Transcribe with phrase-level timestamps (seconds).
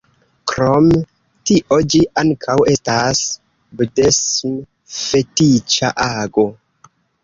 [0.51, 0.87] Krom
[1.49, 3.23] tio ĝi ankaŭ estas
[3.79, 6.53] bdsm-fetiĉa ago.